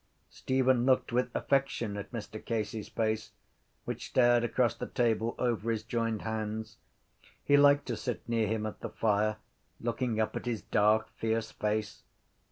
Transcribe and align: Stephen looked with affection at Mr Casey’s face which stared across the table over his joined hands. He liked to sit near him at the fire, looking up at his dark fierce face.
Stephen 0.31 0.83
looked 0.83 1.11
with 1.13 1.29
affection 1.35 1.95
at 1.95 2.11
Mr 2.11 2.43
Casey’s 2.43 2.89
face 2.89 3.33
which 3.85 4.07
stared 4.07 4.43
across 4.43 4.73
the 4.73 4.87
table 4.87 5.35
over 5.37 5.69
his 5.69 5.83
joined 5.83 6.23
hands. 6.23 6.77
He 7.45 7.55
liked 7.55 7.85
to 7.85 7.95
sit 7.95 8.27
near 8.27 8.47
him 8.47 8.65
at 8.65 8.79
the 8.79 8.89
fire, 8.89 9.37
looking 9.79 10.19
up 10.19 10.35
at 10.35 10.47
his 10.47 10.63
dark 10.63 11.09
fierce 11.19 11.51
face. 11.51 12.01